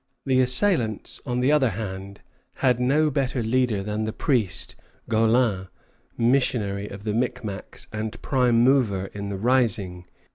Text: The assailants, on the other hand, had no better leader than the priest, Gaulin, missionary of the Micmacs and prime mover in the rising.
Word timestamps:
The 0.25 0.41
assailants, 0.41 1.21
on 1.27 1.41
the 1.41 1.51
other 1.51 1.69
hand, 1.69 2.21
had 2.55 2.79
no 2.79 3.11
better 3.11 3.43
leader 3.43 3.83
than 3.83 4.03
the 4.03 4.11
priest, 4.11 4.75
Gaulin, 5.07 5.67
missionary 6.17 6.87
of 6.87 7.03
the 7.03 7.13
Micmacs 7.13 7.85
and 7.93 8.19
prime 8.23 8.63
mover 8.63 9.11
in 9.13 9.29
the 9.29 9.37
rising. 9.37 10.05